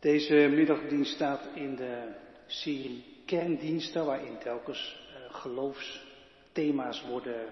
[0.00, 2.14] Deze middagdienst staat in de
[2.46, 7.48] serie kerndiensten, waarin telkens uh, geloofsthema's worden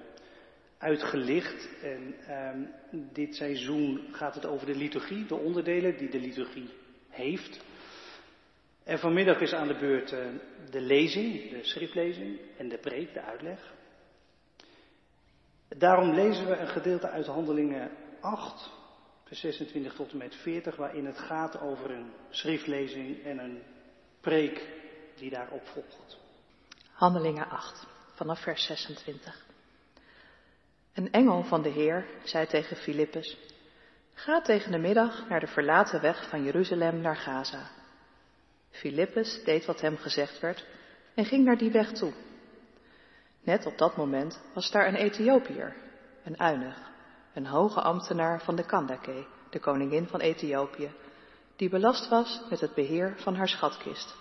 [0.79, 1.69] uitgelicht.
[1.83, 2.51] En uh,
[3.13, 6.69] dit seizoen gaat het over de liturgie, de onderdelen die de liturgie
[7.08, 7.65] heeft.
[8.85, 10.19] En vanmiddag is aan de beurt uh,
[10.71, 13.74] de lezing, de schriftlezing en de preek, de uitleg.
[15.69, 18.70] Daarom lezen we een gedeelte uit Handelingen 8,
[19.29, 23.62] vers 26 tot en met 40, waarin het gaat over een schriftlezing en een
[24.20, 24.66] preek
[25.16, 26.18] die daarop volgt.
[26.92, 29.46] Handelingen 8, vanaf vers 26.
[30.95, 33.38] Een engel van de Heer zei tegen Filippus:
[34.14, 37.70] Ga tegen de middag naar de verlaten weg van Jeruzalem naar Gaza.
[38.70, 40.66] Filippus deed wat hem gezegd werd
[41.15, 42.12] en ging naar die weg toe.
[43.42, 45.76] Net op dat moment was daar een Ethiopiër,
[46.24, 46.88] een uinig,
[47.38, 50.91] een hoge ambtenaar van de Kandake, de koningin van Ethiopië,
[51.56, 54.16] die belast was met het beheer van haar schatkist.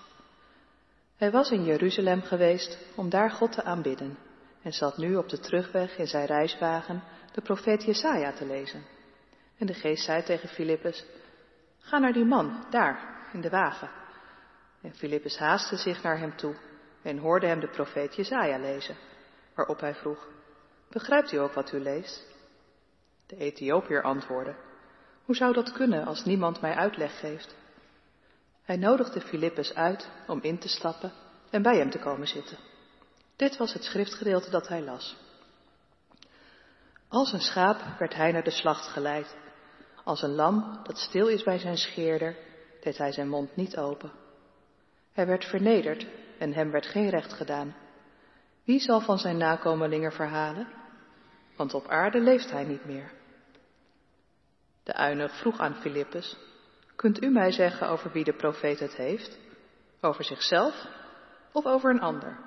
[1.16, 4.17] Hij was in Jeruzalem geweest om daar God te aanbidden
[4.61, 8.86] en zat nu op de terugweg in zijn reiswagen de profeet Jesaja te lezen.
[9.58, 11.06] En de geest zei tegen Filippus,
[11.80, 13.89] ga naar die man, daar, in de wagen.
[14.81, 16.56] En Filippus haastte zich naar hem toe
[17.02, 18.95] en hoorde hem de profeet Jesaja lezen,
[19.56, 20.28] waarop hij vroeg,
[20.89, 22.36] begrijpt u ook wat u leest?
[23.28, 24.56] De Ethiopiër antwoordde,
[25.23, 27.56] hoe zou dat kunnen als niemand mij uitleg geeft?
[28.61, 31.11] Hij nodigde Filippus uit om in te stappen
[31.50, 32.58] en bij hem te komen zitten.
[33.36, 35.17] Dit was het schriftgedeelte dat hij las.
[37.08, 39.38] Als een schaap werd hij naar de slacht geleid.
[40.03, 42.36] Als een lam dat stil is bij zijn scheerder,
[42.81, 44.12] deed hij zijn mond niet open.
[45.12, 46.08] Hij werd vernederd
[46.39, 47.75] en hem werd geen recht gedaan.
[48.64, 50.67] Wie zal van zijn nakomelingen verhalen?
[51.56, 53.16] Want op aarde leeft hij niet meer.
[54.88, 56.38] De uinig vroeg aan Filippus,
[56.95, 59.38] kunt u mij zeggen over wie de profeet het heeft?
[60.02, 60.88] Over zichzelf
[61.52, 62.38] of over een ander?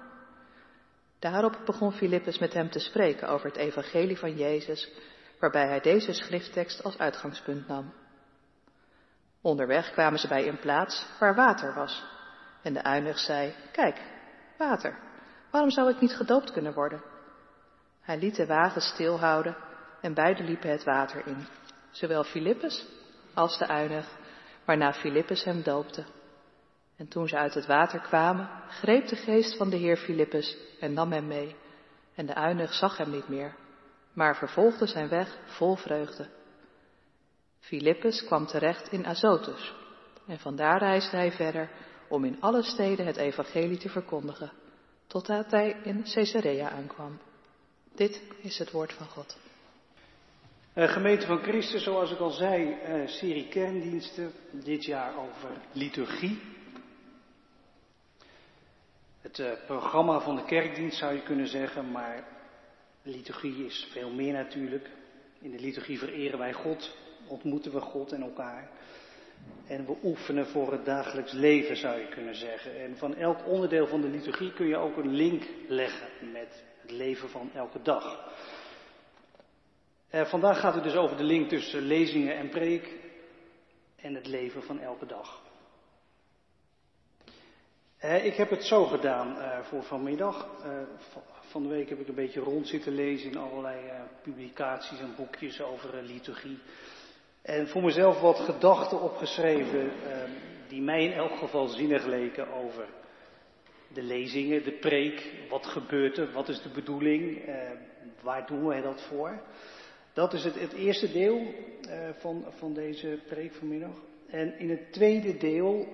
[1.19, 4.92] Daarop begon Filippus met hem te spreken over het evangelie van Jezus,
[5.41, 7.92] waarbij hij deze schrifttekst als uitgangspunt nam.
[9.41, 12.04] Onderweg kwamen ze bij een plaats waar water was.
[12.62, 14.00] En de uinig zei, kijk,
[14.59, 14.98] water,
[15.50, 17.03] waarom zou ik niet gedoopt kunnen worden?
[18.00, 19.56] Hij liet de wagen stilhouden
[20.00, 21.47] en beiden liepen het water in,
[21.91, 22.87] zowel Filippus
[23.34, 24.19] als de uinig,
[24.65, 26.05] waarna Filippus hem doopte.
[26.97, 30.93] En toen ze uit het water kwamen, greep de geest van de heer Filippus en
[30.93, 31.56] nam hem mee.
[32.15, 33.55] En de uinig zag hem niet meer,
[34.12, 36.28] maar vervolgde zijn weg vol vreugde.
[37.59, 39.75] Filippus kwam terecht in Azotus
[40.27, 41.71] en vandaar reisde hij verder
[42.09, 44.53] om in alle steden het evangelie te verkondigen,
[45.07, 47.19] totdat hij in Caesarea aankwam.
[47.95, 49.39] Dit is het woord van God.
[50.80, 56.41] Uh, gemeente van Christus, zoals ik al zei, uh, serie kerndiensten, dit jaar over liturgie.
[59.20, 62.24] Het uh, programma van de kerkdienst zou je kunnen zeggen, maar
[63.02, 64.91] liturgie is veel meer natuurlijk.
[65.41, 68.70] In de liturgie vereren wij God, ontmoeten we God en elkaar.
[69.66, 72.80] En we oefenen voor het dagelijks leven, zou je kunnen zeggen.
[72.80, 76.91] En van elk onderdeel van de liturgie kun je ook een link leggen met het
[76.91, 78.28] leven van elke dag.
[80.15, 82.97] Uh, vandaag gaat het dus over de link tussen lezingen en preek
[83.97, 85.43] en het leven van elke dag.
[88.04, 90.47] Uh, ik heb het zo gedaan uh, voor vanmiddag.
[91.41, 93.76] van de week heb ik een beetje rond zitten lezen in allerlei
[94.22, 96.59] publicaties en boekjes over liturgie.
[97.42, 99.92] En voor mezelf wat gedachten opgeschreven
[100.69, 102.88] die mij in elk geval zinnig leken over
[103.88, 107.44] de lezingen, de preek, wat gebeurt er, wat is de bedoeling,
[108.21, 109.42] waar doen wij dat voor.
[110.12, 113.94] Dat is het, het eerste deel uh, van, van deze preek vanmiddag.
[114.31, 115.87] En in het tweede deel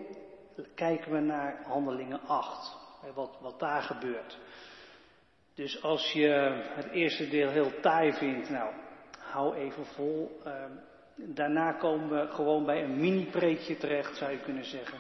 [0.75, 2.77] kijken we naar handelingen 8.
[3.15, 4.39] Wat, wat daar gebeurt.
[5.55, 6.29] Dus als je
[6.75, 8.75] het eerste deel heel taai vindt, nou,
[9.19, 10.41] hou even vol.
[10.47, 10.65] Uh,
[11.15, 14.99] daarna komen we gewoon bij een mini-preekje terecht, zou je kunnen zeggen.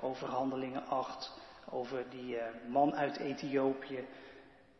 [0.00, 1.40] Over handelingen 8.
[1.70, 4.04] Over die uh, man uit Ethiopië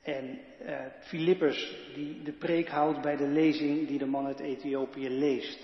[0.03, 5.59] en uh, die de preek houdt bij de lezing die de man uit Ethiopië leest.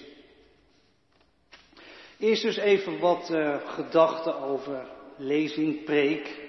[2.19, 4.87] Eerst dus even wat uh, gedachten over
[5.17, 6.46] lezing, preek.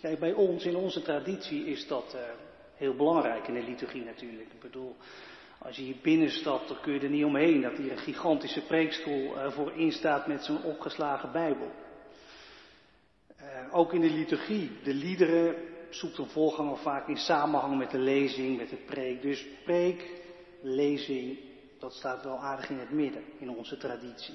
[0.00, 2.20] Kijk, bij ons, in onze traditie, is dat uh,
[2.76, 4.52] heel belangrijk in de liturgie natuurlijk.
[4.52, 4.96] Ik bedoel,
[5.58, 9.34] als je hier binnenstapt, dan kun je er niet omheen dat hier een gigantische preekstoel
[9.50, 11.70] voor instaat met zo'n opgeslagen Bijbel.
[13.70, 15.54] ook in de liturgie, de liederen,
[15.90, 19.22] zoekt een voorganger vaak in samenhang met de lezing, met de preek.
[19.22, 20.10] Dus preek,
[20.62, 21.38] lezing,
[21.78, 24.34] dat staat wel aardig in het midden in onze traditie.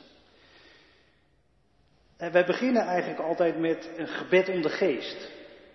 [2.18, 5.32] En wij beginnen eigenlijk altijd met een gebed om de geest.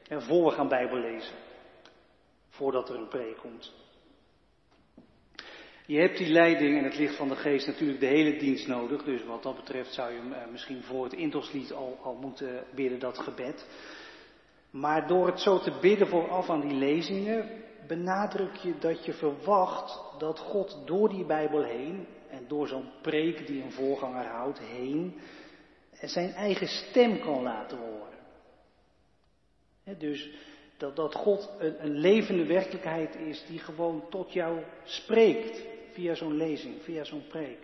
[0.09, 1.35] En voor we gaan Bijbel lezen.
[2.49, 3.73] Voordat er een preek komt.
[5.87, 9.05] Je hebt die leiding en het licht van de geest natuurlijk de hele dienst nodig.
[9.05, 12.99] Dus wat dat betreft zou je hem misschien voor het intoslied al, al moeten bidden,
[12.99, 13.67] dat gebed.
[14.70, 20.00] Maar door het zo te bidden vooraf aan die lezingen, benadruk je dat je verwacht
[20.19, 25.20] dat God door die Bijbel heen en door zo'n preek die een voorganger houdt heen,
[25.93, 28.19] zijn eigen stem kan laten horen.
[29.99, 30.31] dus
[30.76, 35.62] dat, dat God een, een levende werkelijkheid is die gewoon tot jou spreekt
[35.93, 37.59] via zo'n lezing, via zo'n preek.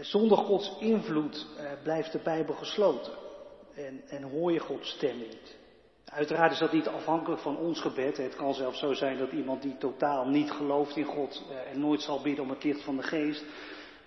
[0.00, 1.46] Zonder Gods invloed
[1.82, 3.28] blijft de Bijbel gesloten
[3.74, 5.58] en, en hoor je Gods stem niet.
[6.04, 8.16] Uiteraard is dat niet afhankelijk van ons gebed.
[8.16, 12.02] Het kan zelfs zo zijn dat iemand die totaal niet gelooft in God en nooit
[12.02, 13.44] zal bidden om het licht van de geest,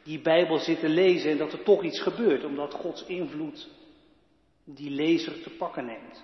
[0.03, 3.69] die Bijbel zit te lezen en dat er toch iets gebeurt, omdat Gods invloed
[4.65, 6.23] die lezer te pakken neemt.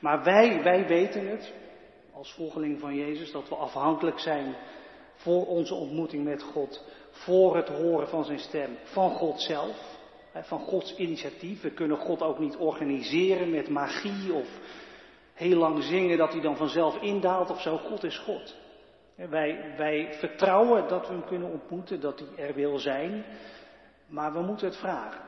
[0.00, 1.52] Maar wij, wij weten het,
[2.12, 4.56] als volgeling van Jezus, dat we afhankelijk zijn
[5.14, 9.97] voor onze ontmoeting met God, voor het horen van zijn stem, van God zelf,
[10.42, 11.62] van Gods initiatief.
[11.62, 14.48] We kunnen God ook niet organiseren met magie of
[15.34, 17.76] heel lang zingen dat hij dan vanzelf indaalt of zo.
[17.76, 18.56] God is God.
[19.14, 23.24] Wij, wij vertrouwen dat we hem kunnen ontmoeten, dat hij er wil zijn,
[24.06, 25.20] maar we moeten het vragen.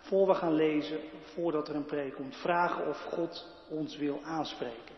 [0.00, 4.96] Voor we gaan lezen, voordat er een preek komt, vragen of God ons wil aanspreken.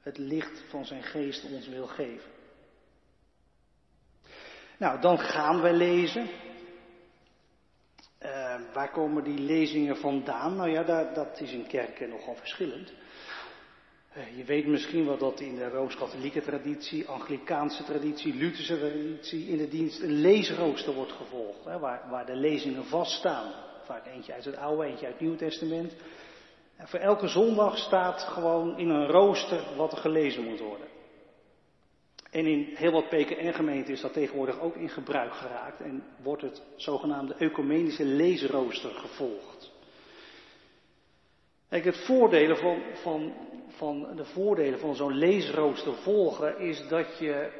[0.00, 2.30] Het licht van zijn geest ons wil geven.
[4.78, 6.28] Nou, dan gaan we lezen.
[8.58, 10.56] Uh, waar komen die lezingen vandaan?
[10.56, 10.82] Nou ja,
[11.14, 12.92] dat, is in kerken nogal verschillend.
[14.16, 19.56] Uh, je weet misschien wel dat in de rooms-katholieke traditie, Anglikaanse traditie, Lutherse traditie in
[19.56, 21.64] de dienst een leesrooster wordt gevolgd.
[21.64, 23.52] Hè, waar, waar de lezingen vaststaan.
[23.84, 25.94] Vaak eentje uit het Oude, eentje uit het Nieuwe Testament.
[26.76, 30.87] En voor elke zondag staat gewoon in een rooster wat er gelezen moet worden.
[32.30, 36.62] En in heel wat PKN-gemeenten is dat tegenwoordig ook in gebruik geraakt en wordt het
[36.76, 39.70] zogenaamde ecumenische leesrooster gevolgd.
[41.68, 43.32] Kijk, het voordelen van, van,
[43.68, 47.50] van, de voordelen van zo'n leesrooster volgen is dat je,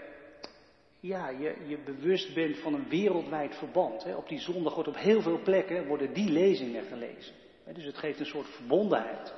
[1.00, 4.04] ja, je, je bewust bent van een wereldwijd verband.
[4.04, 4.14] Hè.
[4.14, 7.34] Op die zondag wordt op heel veel plekken worden die lezingen gelezen.
[7.74, 9.34] Dus het geeft een soort verbondenheid.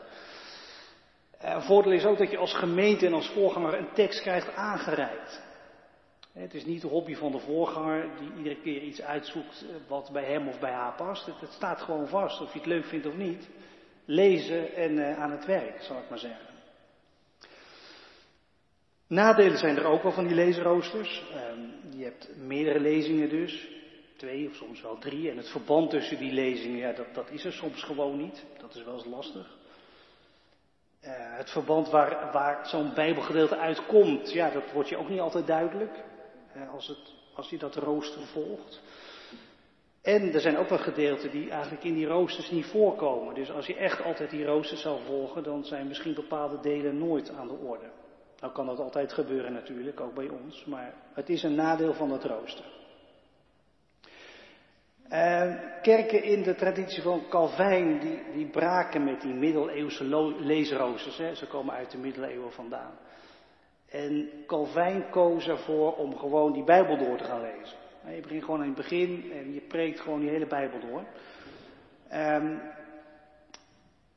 [1.41, 4.55] Eh, een voordeel is ook dat je als gemeente en als voorganger een tekst krijgt
[4.55, 5.43] aangereikt.
[6.33, 10.11] Het is niet de hobby van de voorganger die iedere keer iets uitzoekt eh, wat
[10.13, 11.27] bij hem of bij haar past.
[11.27, 13.49] Het, staat gewoon vast, of je het leuk vindt of niet.
[14.05, 16.49] Lezen en aan het werk, zal ik maar zeggen.
[19.07, 21.25] Nadelen zijn er ook wel van die leesroosters.
[21.31, 21.39] Uh,
[21.99, 23.69] je hebt meerdere lezingen dus,
[24.17, 25.31] twee of soms wel drie.
[25.31, 28.47] En het verband tussen die lezingen, ja, dat, dat is er soms gewoon niet.
[28.59, 29.59] Dat is wel eens lastig.
[31.05, 35.47] Uh, het verband waar, waar zo'n Bijbelgedeelte uitkomt, ja, dat wordt je ook niet altijd
[35.47, 36.05] duidelijk
[36.56, 38.81] uh, als, het, als je dat rooster volgt.
[40.02, 43.35] En er zijn ook wel gedeelten die eigenlijk in die roosters niet voorkomen.
[43.35, 47.31] Dus als je echt altijd die roosters zou volgen, dan zijn misschien bepaalde delen nooit
[47.31, 47.91] aan de orde.
[48.41, 52.08] Nou kan dat altijd gebeuren natuurlijk, ook bij ons, maar het is een nadeel van
[52.08, 52.64] dat rooster.
[55.12, 60.05] Uh, kerken in de traditie van Calvijn, die, die braken met die middeleeuwse
[60.39, 61.19] leesroosters.
[61.19, 61.34] Hè.
[61.34, 62.99] Ze komen uit de middeleeuwen vandaan.
[63.89, 67.79] En Calvijn koos ervoor om gewoon die Bijbel door te gaan lezen.
[68.15, 71.05] Je begint gewoon in het begin en je preekt gewoon die hele Bijbel door.
[72.13, 72.61] Um,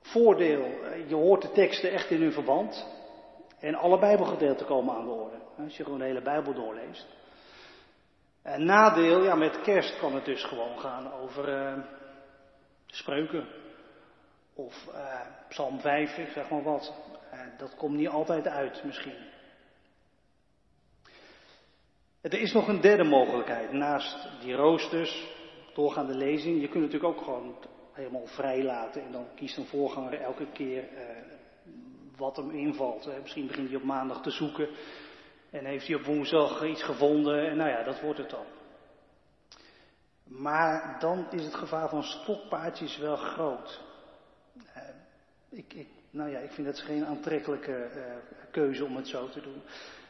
[0.02, 2.88] voordeel, eh, je hoort de teksten echt in hun verband.
[3.60, 5.38] En alle Bijbelgedeelten komen aan de orde.
[5.64, 7.08] Als je gewoon de hele Bijbel doorleest.
[8.44, 11.84] En nadeel, ja, met kerst kan het dus gewoon gaan over uh,
[12.86, 13.48] spreuken.
[14.54, 16.94] Of uh, Psalm 5, ik zeg maar wat.
[17.58, 19.32] Dat komt niet altijd uit, misschien.
[22.22, 23.72] Er is nog een derde mogelijkheid.
[23.72, 25.28] Naast die roosters,
[25.74, 26.62] doorgaande lezing.
[26.62, 27.56] Je kunt natuurlijk ook gewoon
[27.92, 29.04] helemaal vrij laten.
[29.04, 30.84] En dan kiest een voorganger elke keer
[32.18, 33.10] wat hem invalt.
[33.22, 34.70] Misschien begint hij op maandag te zoeken.
[35.54, 38.46] En heeft hij op woensdag iets gevonden en nou ja, dat wordt het dan.
[40.24, 43.82] Maar dan is het gevaar van stokpaardjes wel groot.
[44.58, 44.84] Uh,
[45.50, 48.04] ik, nou ja, ik vind het geen aantrekkelijke uh,
[48.52, 49.62] keuze om het zo te doen.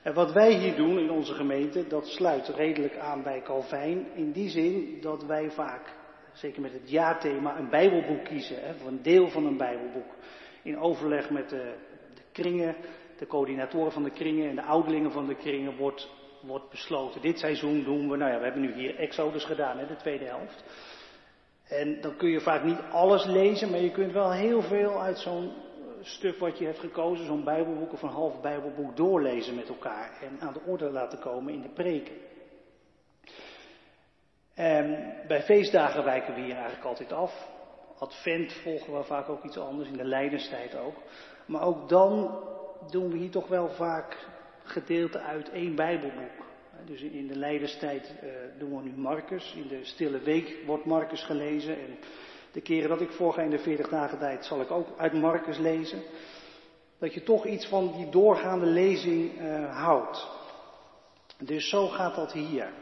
[0.01, 4.13] En wat wij hier doen in onze gemeente, dat sluit redelijk aan bij Calvijn.
[4.13, 5.93] In die zin dat wij vaak,
[6.33, 8.63] zeker met het jaarthema, een bijbelboek kiezen.
[8.65, 10.13] Hè, voor een deel van een bijbelboek.
[10.61, 11.75] In overleg met de,
[12.13, 12.75] de kringen
[13.17, 16.09] de coördinatoren van de kringen en de ouderlingen van de kringen wordt,
[16.41, 17.21] wordt besloten.
[17.21, 20.25] Dit seizoen doen we, nou ja, we hebben nu hier Exodus gedaan, hè, de tweede
[20.25, 20.63] helft.
[21.67, 25.17] En dan kun je vaak niet alles lezen, maar je kunt wel heel veel uit
[25.19, 25.53] zo'n
[26.01, 30.39] stuk wat je hebt gekozen, zo'n Bijbelboek of een half Bijbelboek, doorlezen met elkaar en
[30.39, 32.15] aan de orde laten komen in de preken.
[34.53, 37.47] En bij feestdagen wijken we hier eigenlijk altijd af.
[37.97, 40.95] Advent volgen we vaak ook iets anders, in de lijdenstijd ook.
[41.45, 42.39] Maar ook dan
[42.91, 44.17] doen we hier toch wel vaak
[44.63, 46.43] gedeelte uit één Bijbelboek.
[46.85, 49.53] Dus in de lijdenstijd uh, doen we nu Marcus.
[49.55, 51.75] In de stille week wordt Marcus gelezen.
[51.75, 51.97] En
[52.51, 55.57] de keren dat ik voorga in de 40 dagen tijd zal ik ook uit Marcus
[55.57, 56.01] lezen.
[56.99, 60.27] Dat je toch iets van die doorgaande lezing uh, houdt.
[61.37, 62.73] Dus zo gaat dat hier.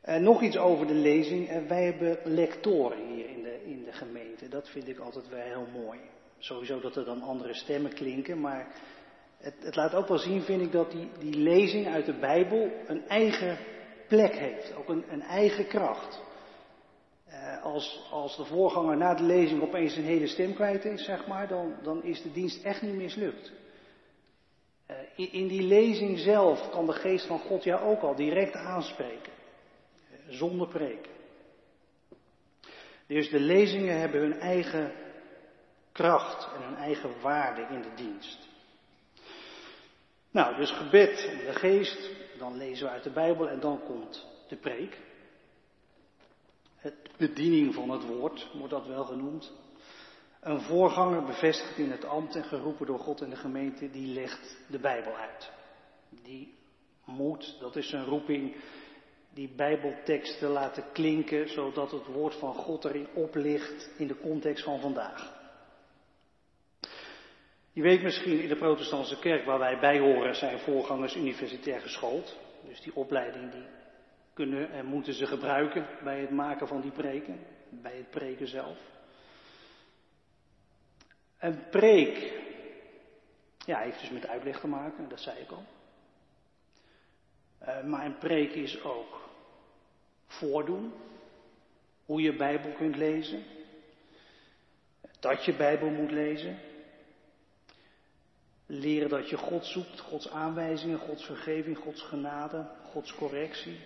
[0.00, 1.68] En nog iets over de lezing.
[1.68, 4.48] Wij hebben lectoren hier in de, in de gemeente.
[4.48, 5.98] Dat vind ik altijd wel heel mooi.
[6.42, 8.66] Sowieso dat er dan andere stemmen klinken, maar
[9.38, 12.72] het, het laat ook wel zien, vind ik, dat die, die lezing uit de Bijbel
[12.86, 13.58] een eigen
[14.08, 14.74] plek heeft.
[14.74, 16.20] Ook een, een eigen kracht.
[17.28, 21.26] Uh, als, als de voorganger na de lezing opeens een hele stem kwijt is, zeg
[21.26, 23.52] maar, dan, dan is de dienst echt niet mislukt.
[24.90, 29.32] Uh, in, die lezing zelf kan de geest van God jou ook al direct aanspreken.
[30.12, 31.08] Uh, zonder preek.
[33.06, 34.92] Dus de lezingen hebben hun eigen
[35.92, 38.48] kracht en hun eigen waarde in de dienst.
[40.30, 44.26] Nou, dus gebed in de geest, dan lezen we uit de Bijbel en dan komt
[44.48, 45.00] de preek.
[46.76, 49.52] Het bediening van het woord wordt dat wel genoemd.
[50.40, 54.56] Een voorganger bevestigd in het ambt en geroepen door God en de gemeente, die legt
[54.68, 55.50] de Bijbel uit.
[56.22, 56.54] Die
[57.04, 58.56] moet, dat is een roeping,
[59.30, 64.80] die Bijbelteksten laten klinken, zodat het woord van God erin oplicht in de context van
[64.80, 65.41] vandaag.
[67.72, 72.38] Je weet misschien, in de protestantse kerk waar wij bij horen zijn voorgangers universitair geschoold.
[72.64, 73.66] Dus die opleiding die
[74.34, 78.78] kunnen en moeten ze gebruiken bij het maken van die preken, bij het preken zelf.
[81.38, 82.40] Een preek,
[83.66, 85.64] ja, heeft dus met uitleg te maken, dat zei ik al.
[87.62, 89.28] Uh, maar een preek is ook
[90.26, 90.92] voordoen,
[92.04, 93.44] hoe je Bijbel kunt lezen,
[95.20, 96.58] dat je Bijbel moet lezen,
[98.66, 103.80] Leren dat je God zoekt, Gods aanwijzingen, Gods vergeving, Gods genade, Gods correctie.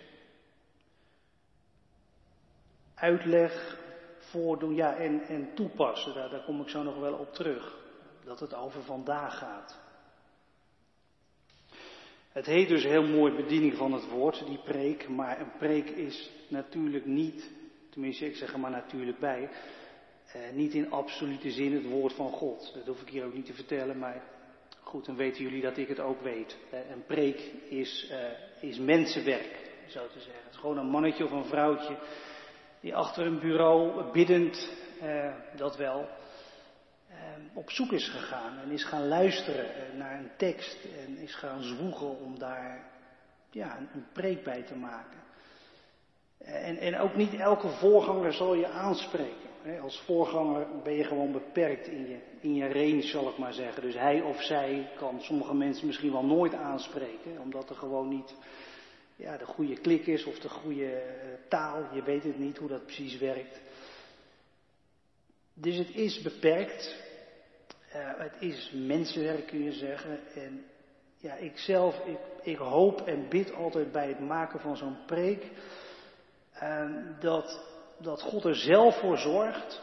[2.95, 3.79] Uitleg,
[4.19, 7.77] voordoen, ja, en, en toepassen, daar, daar kom ik zo nog wel op terug.
[8.25, 9.79] Dat het over vandaag gaat.
[12.37, 16.31] Het heet dus heel mooi bediening van het woord, die preek, maar een preek is
[16.49, 17.51] natuurlijk niet,
[17.91, 19.49] tenminste ik zeg er maar natuurlijk bij,
[20.33, 22.73] eh, niet in absolute zin het woord van God.
[22.75, 24.23] Dat hoef ik hier ook niet te vertellen, maar
[24.87, 26.59] Goed, dan weten jullie dat ik het ook weet.
[26.71, 27.39] Een preek
[27.69, 30.43] is, uh, is mensenwerk, zo te zeggen.
[30.45, 31.99] Het is gewoon een mannetje of een vrouwtje
[32.81, 36.09] die achter een bureau biddend, uh, dat wel,
[37.55, 42.19] op zoek is gegaan en is gaan luisteren naar een tekst en is gaan zwoegen
[42.19, 42.91] om daar
[43.51, 45.19] ja, een, een preek bij te maken.
[46.39, 49.51] En, en ook niet elke voorganger zal je aanspreken.
[49.83, 53.83] Als voorganger ben je gewoon beperkt in je, in je range, zal ik maar zeggen.
[53.83, 58.35] Dus hij of zij kan sommige mensen misschien wel nooit aanspreken, omdat er gewoon niet
[59.17, 61.95] ja, de goede klik is of de goede eh, taal.
[61.95, 63.61] Je weet het niet hoe dat precies werkt.
[65.55, 67.05] Dus het is beperkt.
[67.95, 70.19] Uh, het is mensenwerk, kun je zeggen.
[70.35, 70.65] En
[71.17, 75.51] ja, ik zelf, ik, ik hoop en bid altijd bij het maken van zo'n preek.
[76.63, 79.83] Uh, dat dat God er zelf voor zorgt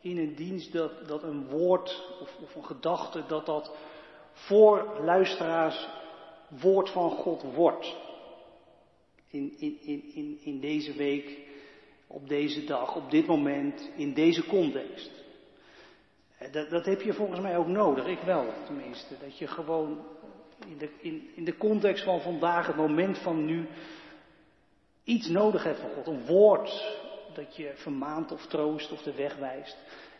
[0.00, 3.76] in een dienst dat, dat een woord of, of een gedachte, dat dat
[4.32, 5.88] voor luisteraars
[6.48, 7.96] woord van God wordt.
[9.28, 9.78] In, in,
[10.14, 11.38] in, in deze week,
[12.06, 15.10] op deze dag, op dit moment, in deze context.
[16.38, 19.14] Eh, dat, dat heb je volgens mij ook nodig, ik wel tenminste.
[19.20, 20.04] Dat je gewoon
[20.68, 23.68] in de, in, in de context van vandaag, het moment van nu,
[25.04, 26.06] iets nodig hebt van God.
[26.06, 26.98] Een woord,
[27.34, 29.76] dat je vermaant of troost of de weg wijst.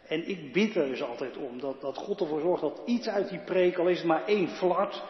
[0.07, 3.29] En ik bid er dus altijd om dat, dat God ervoor zorgt dat iets uit
[3.29, 5.03] die preek, al is het maar één flart,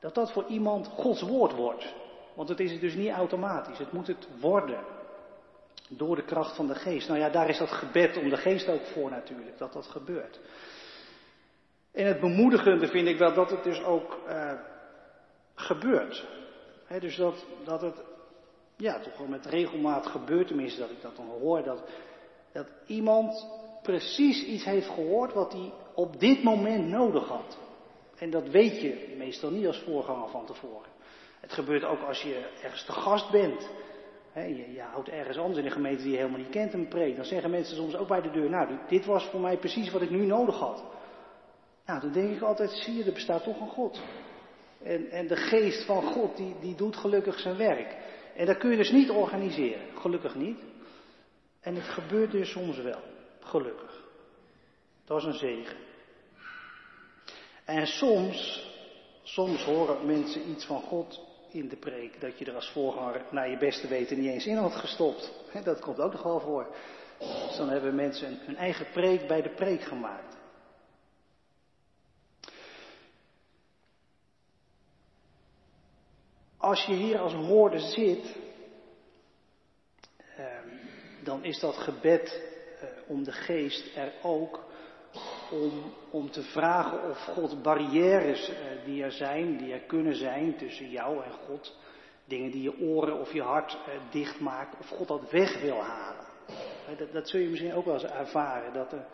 [0.00, 1.94] dat dat voor iemand Gods woord wordt.
[2.34, 4.84] Want het is het dus niet automatisch, het moet het worden.
[5.88, 7.08] Door de kracht van de geest.
[7.08, 10.40] Nou ja, daar is dat gebed om de geest ook voor natuurlijk, dat dat gebeurt.
[11.92, 14.52] En het bemoedigende vind ik wel dat het dus ook uh,
[15.54, 16.26] gebeurt.
[17.00, 18.02] dus dat, dat het
[18.82, 21.82] ja, toch wel met regelmaat gebeurt, tenminste dat ik dat dan hoor, dat,
[22.52, 23.46] dat iemand
[23.82, 27.58] precies iets heeft gehoord wat hij op dit moment nodig had.
[28.18, 30.90] En dat weet je meestal niet als voorganger van tevoren.
[31.40, 33.70] Het gebeurt ook als je ergens te gast bent.
[34.34, 37.16] je, je, houdt ergens anders in een gemeente die je helemaal niet kent een preek.
[37.16, 40.02] Dan zeggen mensen soms ook bij de deur, nou, dit was voor mij precies wat
[40.02, 40.84] ik nu nodig had.
[41.86, 44.02] Nou, dan denk ik altijd, zie je, er bestaat toch een God.
[44.82, 47.96] En, en de geest van God, die, die doet gelukkig zijn werk.
[48.36, 50.58] En dat kun je dus niet organiseren, gelukkig niet.
[51.60, 53.02] En het gebeurt dus soms wel,
[53.40, 54.02] gelukkig.
[55.04, 55.76] Dat is een zegen.
[57.64, 58.66] En soms,
[59.22, 61.20] soms horen mensen iets van God
[61.50, 64.56] in de preek, dat je er als voorganger naar je beste weten niet eens in
[64.56, 65.32] had gestopt.
[65.64, 66.74] Dat komt ook nog wel voor.
[67.18, 70.31] Dus dan hebben mensen hun eigen preek bij de preek gemaakt.
[76.62, 78.36] Als je hier als hoorde zit,
[80.36, 80.68] ehm,
[81.24, 82.42] dan is dat gebed
[82.80, 84.64] eh, om de geest er ook
[85.50, 88.54] om, om te vragen of God barrières eh,
[88.84, 91.76] die er zijn, die er kunnen zijn tussen jou en God,
[92.24, 96.26] dingen die je oren of je hart eh, dichtmaken, of God dat weg wil halen.
[96.98, 99.06] Dat, dat zul je misschien ook wel eens ervaren, dat er,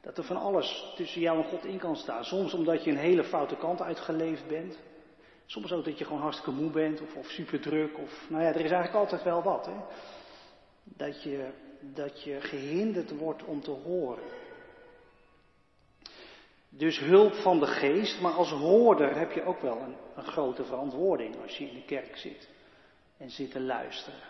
[0.00, 2.24] dat er van alles tussen jou en God in kan staan.
[2.24, 4.78] Soms omdat je een hele foute kant uitgeleefd bent.
[5.46, 7.98] Soms ook dat je gewoon hartstikke moe bent of, of super druk.
[7.98, 9.66] Of, nou ja, er is eigenlijk altijd wel wat.
[9.66, 9.76] Hè?
[10.84, 14.24] Dat, je, dat je gehinderd wordt om te horen.
[16.68, 20.64] Dus hulp van de geest, maar als hoorder heb je ook wel een, een grote
[20.64, 22.48] verantwoording als je in de kerk zit
[23.16, 24.20] en zit te luisteren.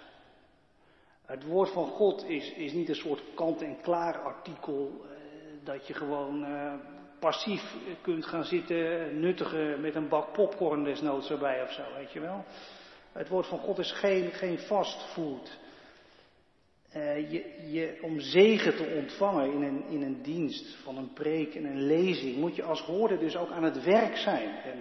[1.27, 5.17] Het woord van God is, is niet een soort kant-en-klaar artikel eh,
[5.65, 6.75] dat je gewoon eh,
[7.23, 12.21] passief kunt gaan zitten nuttigen met een bak popcorn desnoods erbij of zo, weet je
[12.21, 12.45] wel.
[13.13, 15.59] Het woord van God is geen, geen fastfood.
[16.97, 21.55] Uh, je, je, om zegen te ontvangen in een, in een dienst van een preek
[21.55, 24.49] en een lezing, moet je als hoorder dus ook aan het werk zijn.
[24.49, 24.79] En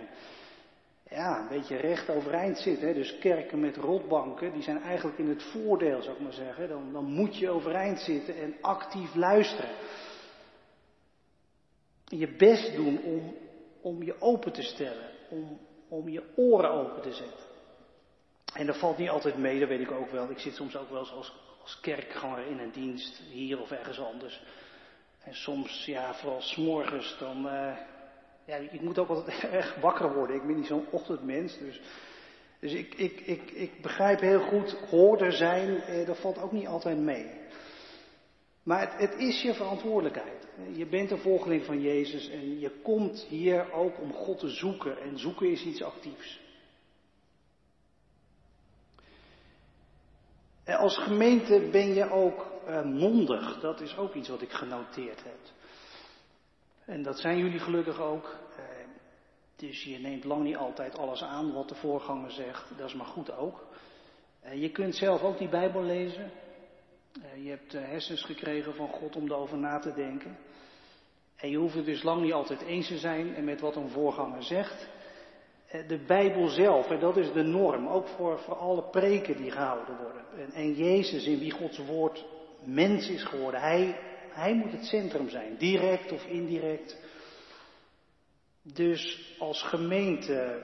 [1.09, 2.87] ja, een beetje recht overeind zitten.
[2.87, 2.93] Hè?
[2.93, 6.69] Dus kerken met rotbanken, die zijn eigenlijk in het voordeel, zou ik maar zeggen.
[6.69, 9.71] Dan, dan moet je overeind zitten en actief luisteren.
[12.19, 13.35] Je best doen om,
[13.81, 17.49] om je open te stellen, om, om je oren open te zetten.
[18.53, 20.29] En dat valt niet altijd mee, dat weet ik ook wel.
[20.29, 23.99] Ik zit soms ook wel eens als als kerkganger in een dienst, hier of ergens
[23.99, 24.43] anders.
[25.23, 27.77] En soms, ja, vooral s'morgens, dan, uh,
[28.45, 30.35] ja, ik moet ook altijd erg wakker worden.
[30.35, 31.81] Ik ben niet zo'n ochtendmens, dus,
[32.59, 36.67] dus ik, ik, ik, ik begrijp heel goed, hoorder zijn, eh, dat valt ook niet
[36.67, 37.39] altijd mee.
[38.63, 40.47] Maar het, het, is je verantwoordelijkheid.
[40.73, 45.01] Je bent een volgeling van Jezus en je komt hier ook om God te zoeken.
[45.01, 46.39] En zoeken is iets actiefs.
[50.65, 53.59] Als gemeente ben je ook uh, mondig.
[53.59, 55.39] Dat is ook iets wat ik genoteerd heb.
[56.85, 58.35] En dat zijn jullie gelukkig ook.
[58.59, 58.65] Uh,
[59.55, 62.77] dus je neemt lang niet altijd alles aan wat de voorganger zegt.
[62.77, 63.65] Dat is maar goed ook.
[64.45, 66.31] Uh, je kunt zelf ook die Bijbel lezen.
[67.43, 70.37] Je hebt hersens gekregen van God om erover na te denken.
[71.35, 74.43] En je hoeft het dus lang niet altijd eens te zijn met wat een voorganger
[74.43, 74.87] zegt.
[75.67, 79.51] Eh, de Bijbel zelf, en dat is de norm, ook voor, voor alle preken die
[79.51, 80.25] gehouden worden.
[80.37, 82.25] En, en Jezus, in wie Gods woord
[82.63, 86.97] mens is geworden, hij, hij moet het centrum zijn, direct of indirect.
[88.61, 90.63] Dus als gemeente,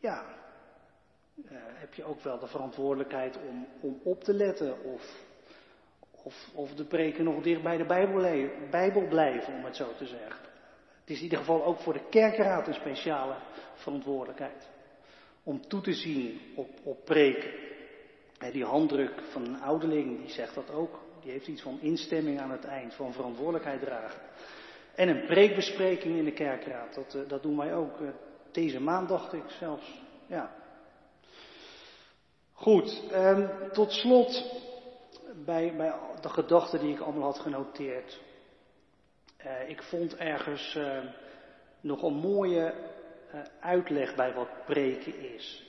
[0.00, 0.24] ja,
[1.84, 5.22] heb je ook wel de verantwoordelijkheid om, om op te letten of,
[6.24, 10.06] of, of de preken nog dicht bij de Bijbel, Bijbel blijven, om het zo te
[10.06, 10.42] zeggen.
[11.00, 13.36] Het is in ieder geval ook voor de kerkraad een speciale
[13.74, 14.68] verantwoordelijkheid.
[15.42, 17.50] Om toe te zien op, op preken.
[18.52, 21.02] die handdruk van een ouderling, die zegt dat ook.
[21.22, 24.20] Die heeft iets van instemming aan het eind, van verantwoordelijkheid dragen.
[24.94, 28.00] En een preekbespreking in de kerkraad, dat, eh, dat doen wij ook.
[28.00, 28.08] Eh,
[28.52, 30.02] deze maand dacht ik zelfs.
[30.26, 30.54] Ja.
[32.52, 34.44] Goed, ehm, tot slot
[35.44, 38.20] bij, bij de gedachten die ik allemaal had genoteerd.
[39.44, 40.98] Uh, ik vond ergens uh,
[41.80, 42.74] nog een mooie
[43.34, 45.62] uh, uitleg bij wat preken is.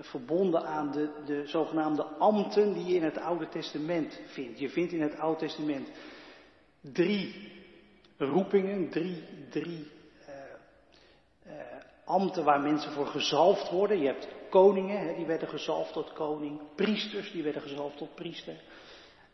[0.00, 4.58] Verbonden aan de, de zogenaamde ambten die je in het Oude Testament vindt.
[4.58, 5.88] Je vindt in het Oude Testament
[6.80, 7.52] drie
[8.16, 9.90] roepingen, drie, drie
[12.04, 13.98] ambten waar mensen voor gezalfd worden.
[13.98, 16.60] Je hebt koningen, die werden gezalfd tot koning.
[16.74, 18.56] Priesters, die werden gezalfd tot priester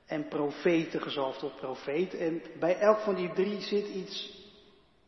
[0.06, 2.14] en profeten gezalfd tot profeet.
[2.14, 4.42] En bij elk van die drie zit iets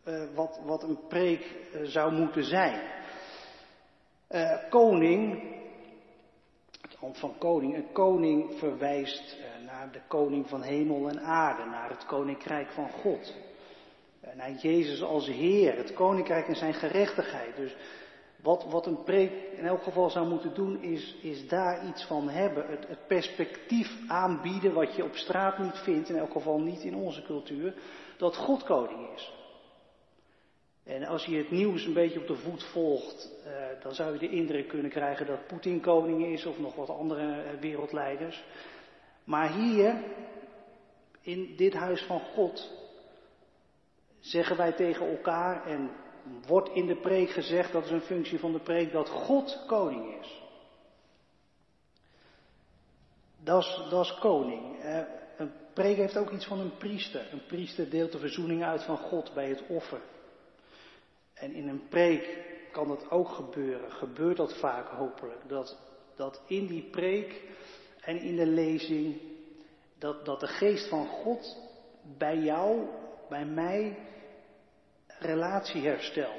[0.05, 2.81] uh, wat, wat een preek uh, zou moeten zijn.
[4.31, 5.43] Uh, koning,
[6.81, 11.91] het ambt van koning, een koning verwijst naar de koning van hemel en aarde, naar
[11.91, 13.35] het koninkrijk van God.
[14.35, 17.57] naar Jezus als Heer, het koninkrijk en zijn gerechtigheid.
[17.57, 17.77] Dus
[18.43, 22.29] Wat, wat een preek in elk geval zou moeten doen, is, is daar iets van
[22.29, 22.67] hebben.
[22.69, 27.23] Het, perspectief aanbieden wat je op straat niet vindt, in elk geval niet in onze
[27.23, 27.75] cultuur,
[28.17, 29.33] dat God koning is.
[30.85, 34.19] En als je het nieuws een beetje op de voet volgt, eh, dan zou je
[34.19, 38.45] de indruk kunnen krijgen dat Poetin koning is of nog wat andere eh, wereldleiders.
[39.25, 40.03] Maar hier,
[41.21, 42.71] in dit huis van God,
[44.21, 45.91] zeggen wij tegen elkaar en
[46.47, 50.21] wordt in de preek gezegd, dat is een functie van de preek, dat God koning
[50.21, 50.45] is.
[53.45, 54.81] Dat is, koning.
[54.81, 55.03] Eh,
[55.37, 57.33] een preek heeft ook iets van een priester.
[57.33, 60.01] Een priester deelt de verzoening uit van God bij het offer.
[61.35, 65.79] En in een preek kan dat ook gebeuren, gebeurt dat vaak hopelijk, dat,
[66.17, 67.43] dat in die preek
[68.01, 69.21] en in de lezing,
[69.99, 71.57] dat, dat de geest van God
[72.19, 72.89] bij jou,
[73.29, 73.97] bij mij,
[75.19, 76.35] relatieherstel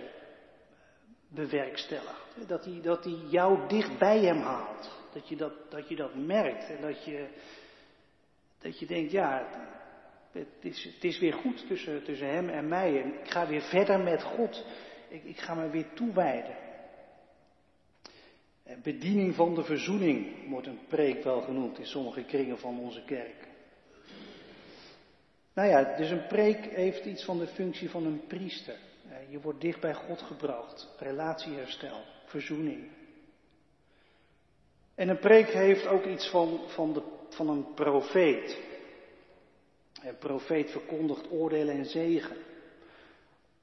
[1.28, 2.48] bewerkstelligt.
[2.48, 4.92] Dat hij, dat hij jou dicht bij hem haalt.
[5.13, 7.28] Dat je dat, dat je dat merkt en dat je,
[8.60, 9.48] dat je denkt, ja,
[10.32, 13.02] het is, het is weer goed tussen, tussen hem en mij.
[13.02, 14.66] En ik ga weer verder met God.
[15.08, 16.56] Ik, ik ga me weer toewijden.
[18.84, 23.48] Bediening van de verzoening wordt een preek wel genoemd in sommige kringen van onze kerk.
[25.58, 28.76] Nou ja, dus een preek heeft iets van de functie van een priester.
[29.30, 32.91] Je wordt dicht bij God gebracht, relatieherstel, verzoening.
[34.96, 38.58] En een preek heeft ook iets van, van, de, van een profeet.
[40.04, 42.38] Een profeet verkondigt oordeel en zegen.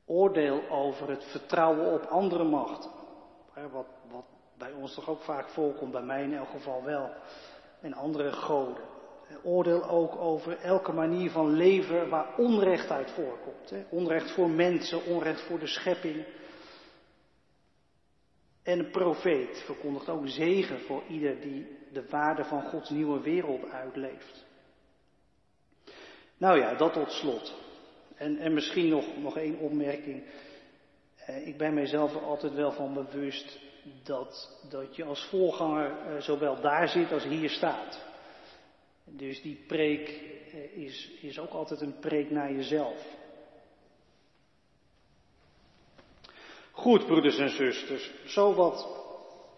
[0.05, 2.91] Oordeel over het vertrouwen op andere machten.
[3.73, 4.25] Wat, wat
[4.59, 7.11] bij ons toch ook vaak voorkomt, bij mij in elk geval wel.
[7.81, 8.94] En andere goden.
[9.43, 13.75] Oordeel ook over elke manier van leven waar onrecht uit voorkomt.
[13.91, 16.25] Onrecht voor mensen, onrecht voor de schepping.
[18.63, 23.71] En een profeet verkondigt ook zegen voor ieder die de waarde van Gods nieuwe wereld
[23.71, 24.45] uitleeft.
[26.37, 27.55] Nou ja, dat tot slot.
[28.15, 30.25] En, en misschien nog, nog één opmerking.
[31.17, 33.61] Eh, ik ben mijzelf er altijd wel van bewust
[34.03, 38.05] dat, dat je als voorganger eh, zowel daar zit als hier staat.
[39.05, 43.23] Dus die preek eh, is, is ook altijd een preek naar jezelf.
[46.71, 49.03] Goed, broeders en zusters, zo wat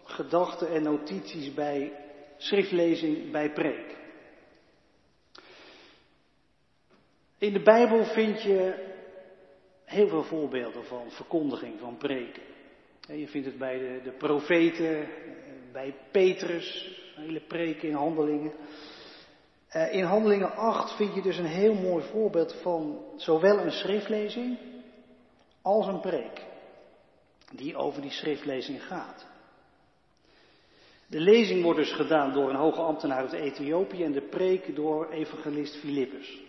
[0.03, 1.91] gedachten en notities bij
[2.37, 3.95] schriftlezing, bij preek.
[7.37, 8.85] In de Bijbel vind je
[9.83, 12.43] heel veel voorbeelden van verkondiging, van preken.
[13.07, 15.09] Je vindt het bij de, de profeten,
[15.71, 18.53] bij Petrus, hele preken in handelingen.
[19.67, 24.57] Eh, in handelingen 8 vind je dus een heel mooi voorbeeld van zowel een schriftlezing
[25.61, 26.45] als een preek.
[27.51, 29.25] Die over die schriftlezing gaat.
[31.07, 35.09] De lezing wordt dus gedaan door een hoge ambtenaar uit Ethiopië en de preek door
[35.09, 36.41] evangelist Filippus.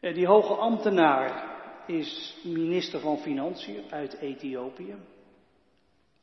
[0.00, 4.94] Eh, die hoge ambtenaar is minister van Financiën uit Ethiopië.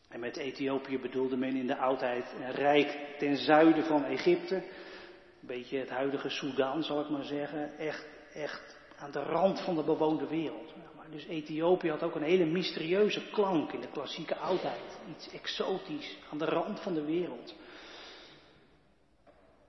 [0.08, 4.56] En met Ethiopië bedoelde men in de oudheid een rijk ten zuiden van Egypte.
[4.56, 7.78] Een beetje het huidige Soudaan, zal ik maar zeggen.
[7.78, 10.74] Echt, echt aan de rand van de bewoonde wereld.
[11.10, 15.00] Dus Ethiopië had ook een hele mysterieuze klank in de klassieke oudheid.
[15.10, 17.56] Iets exotisch, aan de rand van de wereld.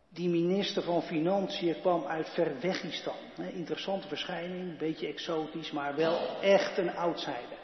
[0.08, 3.16] Die minister van Financiën kwam uit Verwegistan.
[3.52, 7.57] Interessante verschijning, een beetje exotisch, maar wel echt een outsider.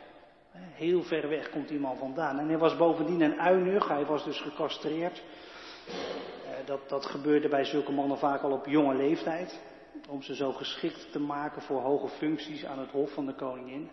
[0.59, 2.39] Heel ver weg komt die man vandaan.
[2.39, 5.23] En hij was bovendien een uinig, hij was dus gecastreerd.
[5.87, 9.61] Eh, dat, dat gebeurde bij zulke mannen vaak al op jonge leeftijd.
[10.09, 13.91] Om ze zo geschikt te maken voor hoge functies aan het hof van de koningin.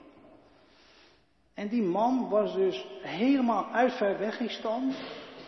[1.54, 4.94] En die man was dus helemaal uit Verwegistan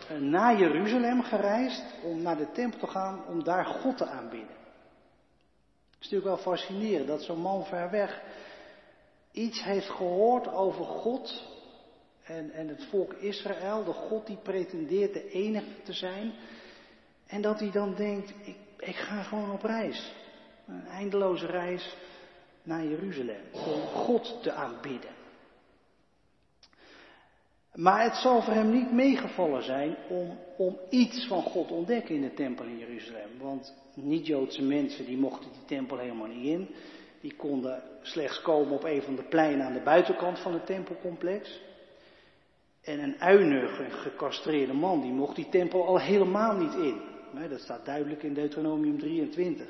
[0.08, 4.56] eh, naar Jeruzalem gereisd om naar de tempel te gaan om daar God te aanbidden.
[5.90, 8.22] Het is natuurlijk wel fascinerend dat zo'n man ver weg
[9.34, 11.42] iets heeft gehoord over God
[12.22, 16.32] en, en het volk Israël, de God die pretendeert de enige te zijn.
[17.26, 20.12] En dat hij dan denkt, ik, ik ga gewoon op reis.
[20.66, 21.96] Een eindeloze reis
[22.62, 25.10] naar Jeruzalem om God te aanbidden.
[27.74, 32.14] Maar het zal voor hem niet meegevallen zijn om, om iets van God te ontdekken
[32.14, 33.38] in de tempel in Jeruzalem.
[33.38, 36.68] Want niet-Joodse mensen die mochten die tempel helemaal niet in.
[37.24, 41.60] Die konden slechts komen op een van de pleinen aan de buitenkant van het tempelcomplex.
[42.82, 47.00] En een uinig, een gecastreerde man, die mocht die tempel al helemaal niet in.
[47.48, 49.68] Dat staat duidelijk in Deuteronomium 23.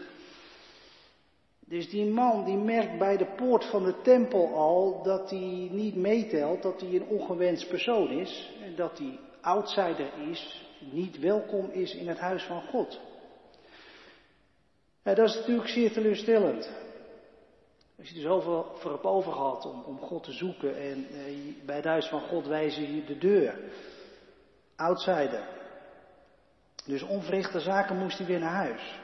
[1.60, 5.94] Dus die man die merkt bij de poort van de tempel al dat hij niet
[5.96, 11.94] meetelt, dat hij een ongewenst persoon is, en dat hij outsider is, niet welkom is
[11.94, 13.00] in het huis van God.
[15.02, 16.83] Dat is natuurlijk zeer teleurstellend.
[17.98, 21.64] Als je er zoveel voor hebt over gehad om, om God te zoeken en eh,
[21.64, 23.58] bij het huis van God wijzen je de deur.
[24.76, 25.48] Outsider.
[26.84, 29.02] Dus onverrichte zaken moest hij weer naar huis.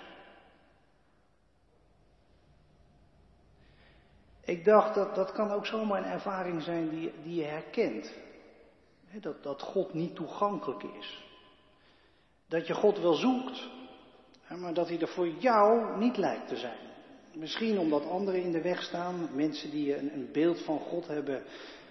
[4.40, 8.12] Ik dacht dat dat kan ook zomaar een ervaring zijn die, die je herkent.
[9.20, 11.24] Dat, dat God niet toegankelijk is.
[12.48, 13.68] Dat je God wel zoekt,
[14.58, 16.89] maar dat hij er voor jou niet lijkt te zijn.
[17.32, 21.06] Misschien omdat anderen in de weg staan, mensen die je een, een beeld van God
[21.06, 21.42] hebben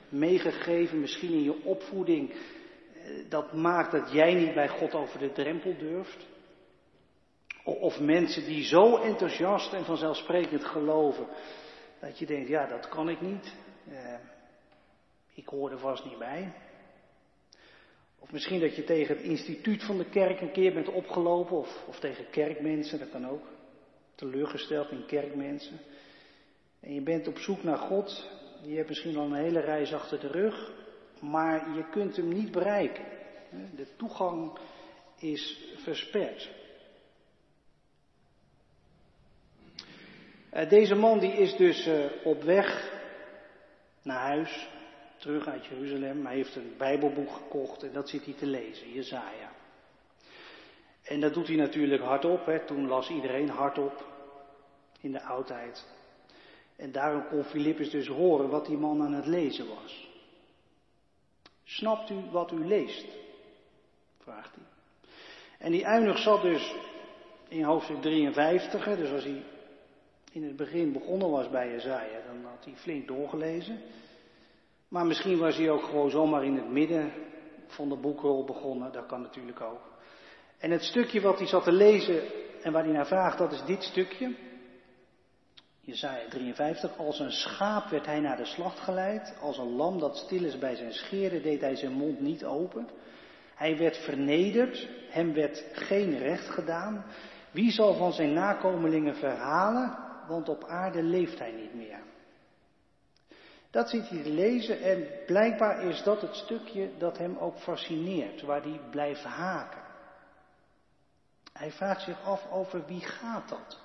[0.09, 5.31] meegegeven, misschien in je opvoeding, eh, dat maakt dat jij niet bij God over de
[5.31, 6.27] drempel durft.
[7.63, 11.27] Of mensen die zo enthousiast en vanzelfsprekend geloven,
[11.99, 13.53] dat je denkt, ja, dat kan ik niet.
[13.89, 14.13] Eh,
[15.33, 16.53] ik hoor er vast niet bij.
[18.19, 21.83] Of misschien dat je tegen het instituut van de kerk een keer bent opgelopen, of,
[21.87, 23.58] of tegen kerkmensen, dat kan ook.
[24.19, 25.79] Teleurgesteld in kerkmensen.
[26.79, 28.29] En je bent op zoek naar God.
[28.61, 30.71] Je hebt misschien al een hele reis achter de rug,
[31.21, 33.05] maar je kunt hem niet bereiken.
[33.75, 34.59] De toegang
[35.19, 36.51] is versperd.
[40.49, 42.93] Eh, deze man die is dus eh, op weg
[44.03, 44.69] naar huis,
[45.17, 46.25] terug uit Jeruzalem.
[46.25, 49.51] Hij heeft een Bijbelboek gekocht en dat zit hij te lezen, Jezaja.
[51.03, 52.45] En dat doet hij natuurlijk hardop.
[52.45, 52.65] Hè.
[52.65, 54.08] Toen las iedereen hardop
[55.01, 55.85] in de oudheid.
[56.75, 60.09] En daarom kon Filippus dus horen wat die man aan het lezen was.
[61.63, 63.05] Snapt u wat u leest?
[64.17, 64.63] vraagt hij.
[65.57, 66.75] En die uinig zat dus
[67.47, 69.43] in hoofdstuk 53, dus als hij
[70.31, 73.81] in het begin begonnen was bij Jezaja, dan had hij flink doorgelezen.
[74.87, 77.11] Maar misschien was hij ook gewoon zomaar in het midden
[77.67, 79.81] van de boekrol begonnen, dat kan natuurlijk ook.
[80.57, 82.21] En het stukje wat hij zat te lezen
[82.61, 84.35] en waar hij naar vraagt, dat is dit stukje.
[85.89, 90.17] Jezaja 53, als een schaap werd hij naar de slacht geleid, als een lam dat
[90.17, 92.89] stil is bij zijn scheren deed hij zijn mond niet open.
[93.55, 97.05] Hij werd vernederd, hem werd geen recht gedaan.
[97.51, 100.07] Wie zal van zijn nakomelingen verhalen?
[100.29, 101.99] want op aarde leeft hij niet meer.
[103.69, 108.41] Dat zit hij te lezen en blijkbaar is dat het stukje dat hem ook fascineert,
[108.41, 109.81] waar hij blijft haken.
[111.53, 113.81] Hij vraagt zich af over wie gaat dat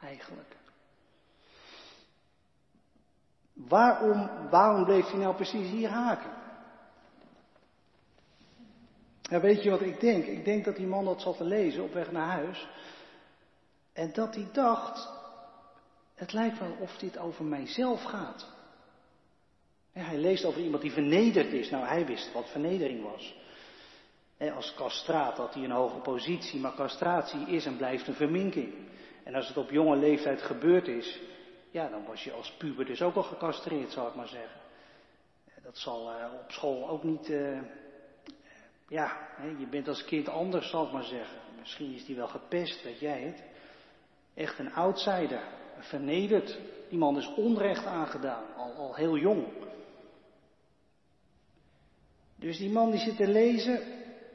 [0.00, 0.57] eigenlijk?
[3.66, 6.30] Waarom, waarom bleef hij nou precies hier haken?
[9.22, 10.24] Ja, weet je wat ik denk?
[10.26, 12.68] Ik denk dat die man dat zat te lezen op weg naar huis.
[13.92, 15.08] En dat hij dacht,
[16.14, 18.46] het lijkt wel of dit over mijzelf gaat.
[19.92, 21.70] hij leest over iemand die vernederd is.
[21.70, 23.36] Nou, hij wist wat vernedering was.
[24.54, 28.74] als castraat had hij een hoge positie, maar castratie is en blijft een verminking.
[29.24, 31.20] En als het op jonge leeftijd gebeurd is,
[31.78, 34.60] ja, dan was je als puber dus ook al gecastreerd, zou ik maar zeggen.
[35.62, 37.60] Dat zal uh, op school ook niet, uh,
[38.88, 41.38] ja, je bent als kind anders, zal ik maar zeggen.
[41.58, 43.42] Misschien is die wel gepest, weet jij het.
[44.34, 45.42] Echt een outsider
[45.78, 46.58] vernederd.
[46.88, 49.46] Die man is onrecht aangedaan, al, al heel jong.
[52.36, 53.82] Dus die man die zit te lezen,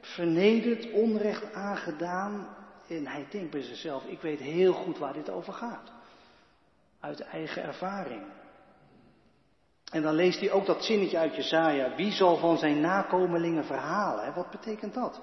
[0.00, 2.56] vernederd, onrecht aangedaan.
[2.88, 5.92] En hij denkt bij zichzelf, ik weet heel goed waar dit over gaat.
[7.04, 8.22] Uit eigen ervaring.
[9.92, 11.94] En dan leest hij ook dat zinnetje uit Jezaja.
[11.94, 14.34] Wie zal van zijn nakomelingen verhalen?
[14.34, 15.20] Wat betekent dat?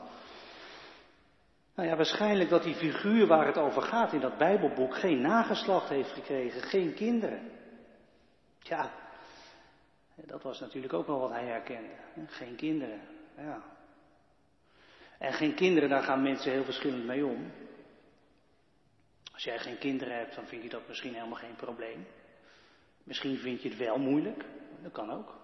[1.76, 5.90] Nou ja, waarschijnlijk dat die figuur waar het over gaat in dat Bijbelboek geen nageslacht
[5.90, 7.52] heeft gekregen, geen kinderen.
[8.60, 8.92] Ja,
[10.16, 11.94] dat was natuurlijk ook wel wat hij herkende.
[12.28, 13.02] Geen kinderen,
[13.38, 13.62] ja.
[15.18, 17.52] En geen kinderen, daar gaan mensen heel verschillend mee om.
[19.42, 22.08] Als jij geen kinderen hebt, dan vind je dat misschien helemaal geen probleem.
[23.04, 24.46] Misschien vind je het wel moeilijk,
[24.82, 25.36] dat kan ook.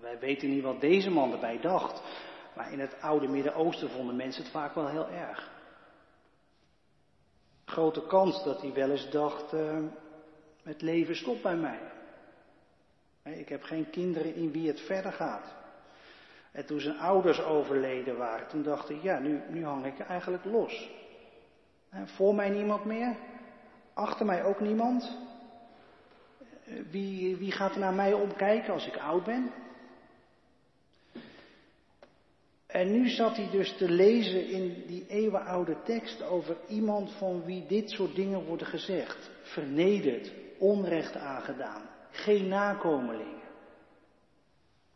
[0.00, 2.02] Wij weten niet wat deze man erbij dacht.
[2.54, 5.50] Maar in het oude Midden-Oosten vonden mensen het vaak wel heel erg.
[7.64, 9.78] Grote kans dat hij wel eens dacht, uh,
[10.62, 11.80] het leven stopt bij mij.
[13.22, 15.54] Ik heb geen kinderen in wie het verder gaat.
[16.52, 20.44] En toen zijn ouders overleden waren, toen dacht ik, ja, nu, nu hang ik eigenlijk
[20.44, 21.04] los.
[22.04, 23.16] Voor mij niemand meer,
[23.94, 25.16] achter mij ook niemand.
[26.64, 29.50] Eh, wie, wie gaat er naar mij omkijken als ik oud ben?
[32.66, 37.66] En nu zat hij dus te lezen in die eeuwenoude tekst over iemand van wie
[37.66, 39.30] dit soort dingen worden gezegd.
[39.42, 43.44] Vernederd, onrecht aangedaan, geen nakomelingen.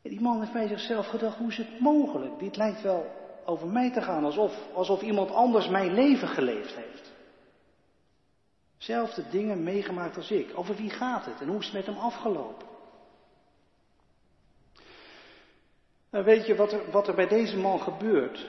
[0.02, 2.38] En die man heeft bij zichzelf gedacht, hoe is het mogelijk?
[2.38, 7.12] Dit lijkt wel over mij te gaan, alsof, alsof iemand anders mijn leven geleefd heeft.
[8.78, 10.50] Zelfde dingen meegemaakt als ik.
[10.54, 12.68] Over wie gaat het en hoe is het met hem afgelopen?
[16.10, 18.48] Nou, weet je wat er, wat er bij deze man gebeurt,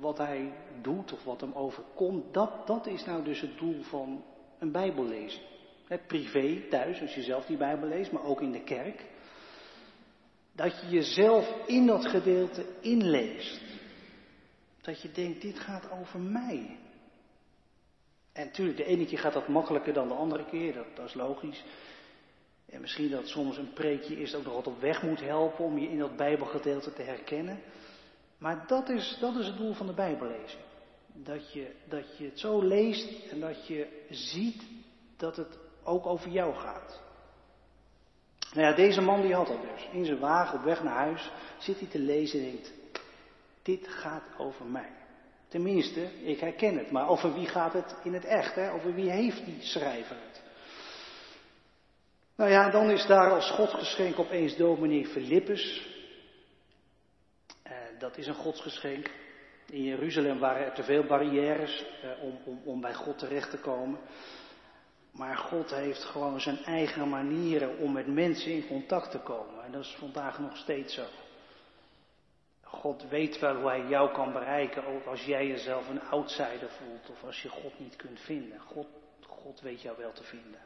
[0.00, 4.24] wat hij doet of wat hem overkomt, dat, dat is nou dus het doel van
[4.58, 5.42] een Bijbellezing.
[5.86, 9.04] Het privé, thuis, als je zelf die Bijbel leest, maar ook in de kerk.
[10.52, 13.62] Dat je jezelf in dat gedeelte inleest.
[14.88, 16.78] Dat je denkt, dit gaat over mij.
[18.32, 21.14] En natuurlijk, de ene keer gaat dat makkelijker dan de andere keer, dat, dat is
[21.14, 21.64] logisch.
[22.66, 25.78] En misschien dat soms een preekje eerst ook nog wat op weg moet helpen om
[25.78, 27.60] je in dat Bijbelgedeelte te herkennen.
[28.38, 30.62] Maar dat is, dat is het doel van de Bijbellezing.
[31.12, 34.62] Dat je, dat je het zo leest en dat je ziet
[35.16, 37.00] dat het ook over jou gaat.
[38.52, 39.88] Nou ja, deze man die had dat dus.
[39.92, 42.72] In zijn wagen op weg naar huis zit hij te lezen en denkt,
[43.68, 44.90] dit gaat over mij.
[45.48, 48.54] Tenminste, ik herken het, maar over wie gaat het in het echt?
[48.54, 48.72] Hè?
[48.72, 50.42] Over wie heeft die schrijver het?
[52.36, 55.86] Nou ja, dan is daar als godsgeschenk opeens dominee Philippus.
[57.62, 59.10] Eh, dat is een godsgeschenk.
[59.66, 63.58] In Jeruzalem waren er te veel barrières eh, om, om, om bij God terecht te
[63.58, 63.98] komen.
[65.12, 69.64] Maar God heeft gewoon zijn eigen manieren om met mensen in contact te komen.
[69.64, 71.04] En dat is vandaag nog steeds zo.
[72.70, 77.10] God weet wel hoe hij jou kan bereiken, ook als jij jezelf een outsider voelt
[77.10, 78.60] of als je God niet kunt vinden.
[78.60, 78.86] God,
[79.26, 80.60] God weet jou wel te vinden.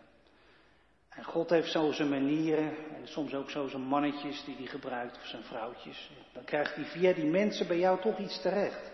[1.08, 5.16] En God heeft zo zijn manieren en soms ook zo zijn mannetjes die hij gebruikt
[5.16, 6.10] of zijn vrouwtjes.
[6.32, 8.90] Dan krijgt hij via die mensen bij jou toch iets terecht.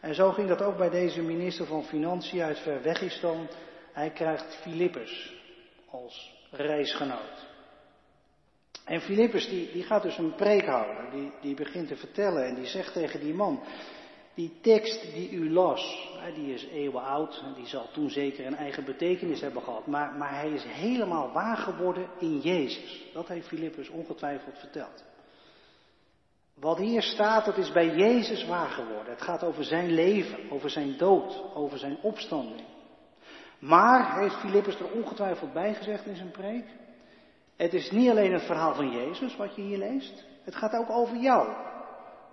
[0.00, 3.48] En zo ging dat ook bij deze minister van Financiën uit Verwegistan.
[3.92, 5.34] Hij krijgt Filippus
[5.90, 7.49] als reisgenoot.
[8.90, 12.54] En Filippus die, die gaat dus een preek houden, die, die begint te vertellen en
[12.54, 13.62] die zegt tegen die man,
[14.34, 18.84] die tekst die u las, die is eeuwen oud, die zal toen zeker een eigen
[18.84, 23.04] betekenis hebben gehad, maar, maar hij is helemaal waar geworden in Jezus.
[23.12, 25.04] Dat heeft Filippus ongetwijfeld verteld.
[26.54, 29.12] Wat hier staat, dat is bij Jezus waar geworden.
[29.12, 32.66] Het gaat over zijn leven, over zijn dood, over zijn opstanding.
[33.58, 36.64] Maar, heeft Filippus er ongetwijfeld bij gezegd in zijn preek,
[37.60, 40.90] het is niet alleen het verhaal van Jezus wat je hier leest, het gaat ook
[40.90, 41.48] over jou.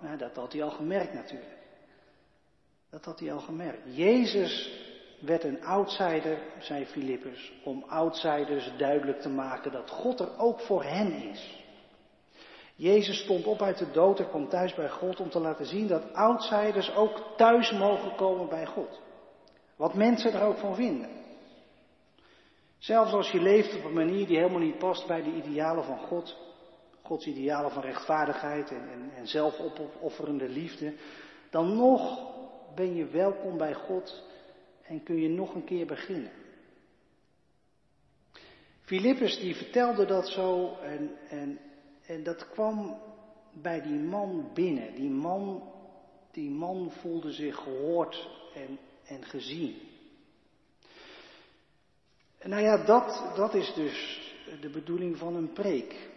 [0.00, 1.56] Nou, dat had hij al gemerkt natuurlijk.
[2.90, 3.96] Dat had hij al gemerkt.
[3.96, 4.70] Jezus
[5.20, 10.84] werd een outsider, zei Filippus, om outsiders duidelijk te maken dat God er ook voor
[10.84, 11.64] hen is.
[12.74, 15.86] Jezus stond op uit de dood en kwam thuis bij God om te laten zien
[15.86, 19.00] dat outsiders ook thuis mogen komen bij God.
[19.76, 21.17] Wat mensen er ook van vinden.
[22.78, 25.98] Zelfs als je leeft op een manier die helemaal niet past bij de idealen van
[25.98, 26.36] God,
[27.02, 30.94] Gods idealen van rechtvaardigheid en, en, en zelfopofferende liefde,
[31.50, 32.28] dan nog
[32.74, 34.24] ben je welkom bij God
[34.82, 36.30] en kun je nog een keer beginnen.
[38.80, 41.58] Filippus die vertelde dat zo en, en,
[42.06, 43.00] en dat kwam
[43.52, 44.94] bij die man binnen.
[44.94, 45.72] Die man,
[46.30, 49.87] die man voelde zich gehoord en, en gezien.
[52.38, 54.20] En nou ja, dat, dat is dus
[54.60, 56.08] de bedoeling van een preek.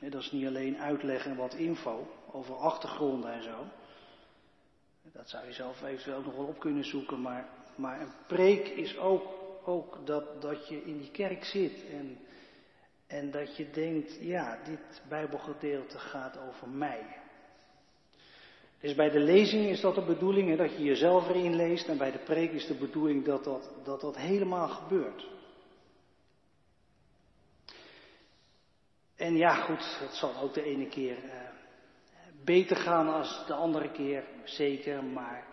[0.00, 3.64] dat is niet alleen uitleggen wat info over achtergronden en zo.
[5.12, 8.98] Dat zou je zelf eventueel nog wel op kunnen zoeken, maar, maar een preek is
[8.98, 9.26] ook,
[9.64, 12.18] ook dat, dat je in die kerk zit en,
[13.06, 17.16] en dat je denkt, ja, dit Bijbelgedeelte gaat over mij.
[18.80, 21.88] Dus bij de lezing is dat de bedoeling, dat je jezelf erin leest.
[21.88, 25.26] En bij de preek is de bedoeling dat dat, dat, dat helemaal gebeurt.
[29.16, 31.32] En ja, goed, het zal ook de ene keer uh,
[32.44, 35.04] beter gaan als de andere keer, zeker.
[35.04, 35.46] Maar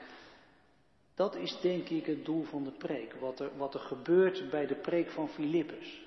[1.15, 3.13] dat is denk ik het doel van de preek.
[3.19, 6.03] Wat er, wat er gebeurt bij de preek van Filippus.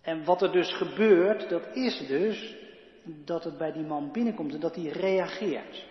[0.00, 2.59] En wat er dus gebeurt, dat is dus
[3.04, 5.86] dat het bij die man binnenkomt en dat hij reageert.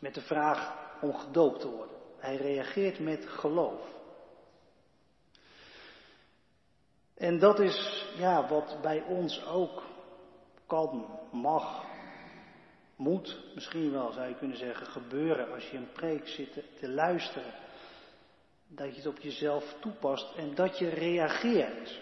[0.00, 1.96] Met de vraag om gedoopt te worden.
[2.18, 3.94] Hij reageert met geloof.
[7.14, 9.82] En dat is ja, wat bij ons ook
[10.66, 11.84] kan, mag,
[12.96, 16.88] moet, misschien wel zou je kunnen zeggen, gebeuren als je een preek zit te, te
[16.88, 17.54] luisteren.
[18.68, 22.00] Dat je het op jezelf toepast en dat je reageert.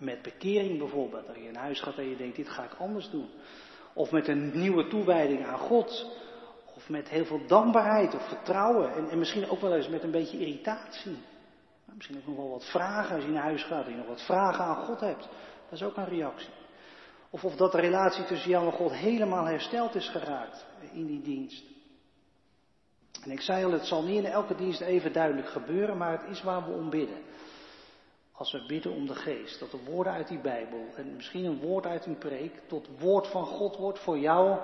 [0.00, 3.10] Met bekering bijvoorbeeld, dat je in huis gaat en je denkt, dit ga ik anders
[3.10, 3.28] doen.
[3.92, 6.18] Of met een nieuwe toewijding aan God.
[6.76, 8.94] Of met heel veel dankbaarheid of vertrouwen.
[8.94, 11.16] En, en misschien ook wel eens met een beetje irritatie.
[11.94, 14.22] Misschien ook nog wel wat vragen als je naar huis gaat, dat je nog wat
[14.22, 15.28] vragen aan God hebt.
[15.68, 16.50] Dat is ook een reactie.
[17.30, 21.22] Of of dat de relatie tussen jou en God helemaal hersteld is geraakt in die
[21.22, 21.64] dienst.
[23.24, 26.30] En ik zei al, het zal niet in elke dienst even duidelijk gebeuren, maar het
[26.30, 27.18] is waar we om bidden.
[28.40, 31.60] Als we bidden om de geest, dat de woorden uit die Bijbel en misschien een
[31.60, 34.58] woord uit een preek tot woord van God wordt voor jou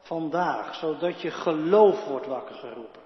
[0.00, 3.00] vandaag, zodat je geloof wordt wakker geroepen.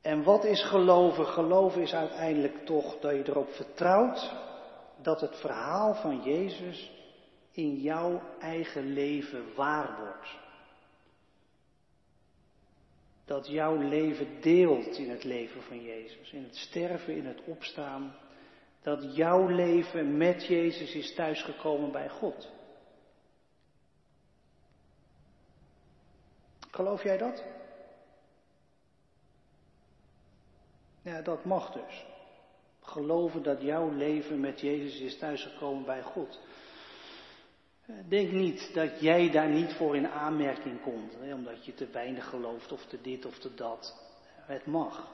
[0.00, 1.26] En wat is geloven?
[1.26, 4.32] Geloven is uiteindelijk toch dat je erop vertrouwt
[5.02, 6.90] dat het verhaal van Jezus
[7.52, 10.38] in jouw eigen leven waar wordt.
[13.30, 18.14] Dat jouw leven deelt in het leven van Jezus, in het sterven, in het opstaan.
[18.82, 22.50] Dat jouw leven met Jezus is thuisgekomen bij God.
[26.70, 27.44] Geloof jij dat?
[31.02, 32.06] Ja, dat mag dus.
[32.80, 36.40] Geloven dat jouw leven met Jezus is thuisgekomen bij God.
[38.08, 42.28] Denk niet dat jij daar niet voor in aanmerking komt, hè, omdat je te weinig
[42.28, 44.08] gelooft of te dit of te dat.
[44.46, 45.08] Het mag.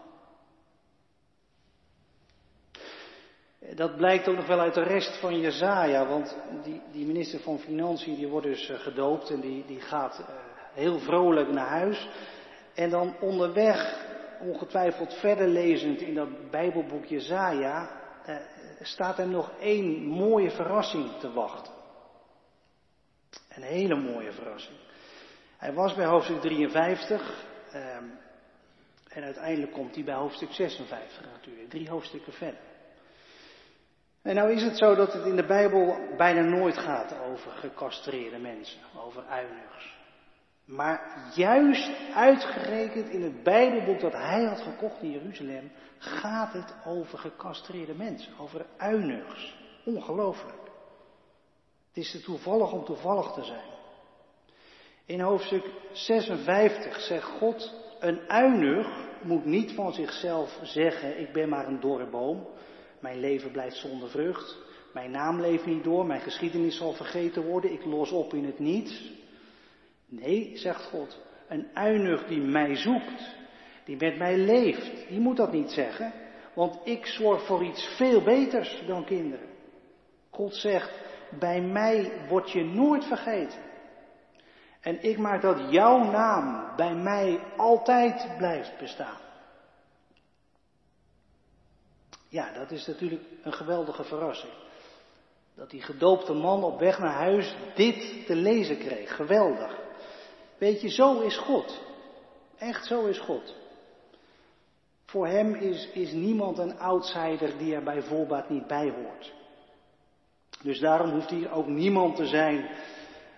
[3.74, 7.58] Dat blijkt ook nog wel uit de rest van Jezaja, want die, die minister van
[7.58, 10.26] Financiën die wordt dus eh, gedoopt en die, die gaat eh,
[10.72, 12.08] heel vrolijk naar huis.
[12.74, 14.04] En dan onderweg
[14.40, 17.90] ongetwijfeld verder lezend in dat Bijbelboek Jezaja,
[18.24, 18.36] eh,
[18.80, 21.75] staat er nog één mooie verrassing te wachten.
[23.56, 24.76] Een hele mooie verrassing.
[25.56, 27.96] Hij was bij hoofdstuk 53 eh,
[29.08, 32.60] en uiteindelijk komt hij bij hoofdstuk 56 natuurlijk, drie hoofdstukken verder.
[34.22, 38.38] En nou is het zo dat het in de Bijbel bijna nooit gaat over gecastreerde
[38.38, 39.96] mensen, over uinigers.
[40.64, 47.18] Maar juist uitgerekend in het Bijbelboek dat hij had gekocht in Jeruzalem, gaat het over
[47.18, 49.56] gecastreerde mensen, over uinigs.
[49.84, 50.65] Ongelooflijk.
[51.96, 53.64] Het is te toevallig om toevallig te zijn.
[55.06, 58.86] In hoofdstuk 56 zegt God, een uinig
[59.22, 62.46] moet niet van zichzelf zeggen, ik ben maar een dorre boom,
[63.00, 64.56] mijn leven blijft zonder vrucht,
[64.92, 68.58] mijn naam leeft niet door, mijn geschiedenis zal vergeten worden, ik los op in het
[68.58, 69.12] niets.
[70.06, 73.36] Nee, zegt God, een uinig die mij zoekt,
[73.84, 76.12] die met mij leeft, die moet dat niet zeggen,
[76.54, 79.48] want ik zorg voor iets veel beters dan kinderen.
[80.30, 83.64] God zegt, bij mij word je nooit vergeten.
[84.80, 89.18] En ik maak dat jouw naam bij mij altijd blijft bestaan.
[92.28, 94.52] Ja, dat is natuurlijk een geweldige verrassing.
[95.54, 99.16] Dat die gedoopte man op weg naar huis dit te lezen kreeg.
[99.16, 99.78] Geweldig.
[100.58, 101.80] Weet je, zo is God.
[102.58, 103.54] Echt zo is God.
[105.04, 109.32] Voor hem is, is niemand een outsider die er bij voorbaat niet bij hoort.
[110.66, 112.70] Dus daarom hoeft hier ook niemand te zijn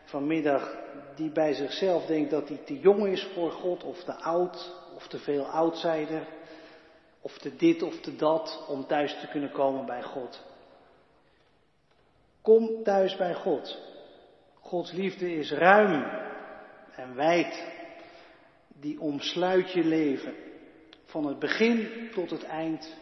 [0.04, 0.76] vanmiddag
[1.14, 5.08] die bij zichzelf denkt dat hij te jong is voor God, of te oud, of
[5.08, 6.26] te veel outsider,
[7.20, 10.44] of te dit of te dat, om thuis te kunnen komen bij God.
[12.42, 13.78] Kom thuis bij God.
[14.60, 16.04] Gods liefde is ruim
[16.94, 17.66] en wijd,
[18.68, 20.34] die omsluit je leven.
[21.04, 22.96] Van het begin tot het eind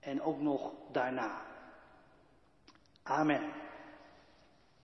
[0.00, 1.53] en ook nog daarna.
[3.06, 3.63] Amen.